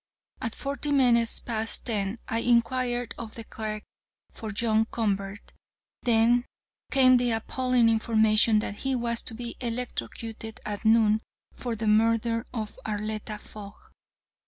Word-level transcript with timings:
At 0.41 0.55
forty 0.55 0.91
minutes 0.91 1.39
past 1.39 1.85
ten 1.85 2.17
I 2.27 2.39
inquired 2.39 3.13
of 3.19 3.35
the 3.35 3.43
clerk 3.43 3.83
for 4.31 4.51
John 4.51 4.85
Convert. 4.85 5.53
Then 6.01 6.47
came 6.89 7.17
the 7.17 7.29
appalling 7.29 7.87
information 7.87 8.57
that 8.61 8.77
he 8.77 8.95
was 8.95 9.21
to 9.21 9.35
be 9.35 9.57
electrocuted 9.61 10.59
at 10.65 10.83
noon 10.85 11.21
for 11.53 11.75
the 11.75 11.85
murder 11.85 12.47
of 12.51 12.79
Arletta 12.83 13.37
Fogg. 13.39 13.75